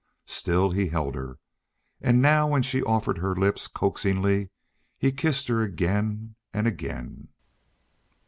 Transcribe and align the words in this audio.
Still 0.25 0.71
he 0.71 0.87
held 0.87 1.13
her, 1.13 1.37
and 2.01 2.23
now 2.23 2.47
when 2.47 2.63
she 2.63 2.81
offered 2.81 3.19
her 3.19 3.35
lips 3.35 3.67
coaxingly 3.67 4.49
he 4.97 5.11
kissed 5.11 5.47
her 5.47 5.61
again 5.61 6.33
and 6.51 6.65
again. 6.65 7.27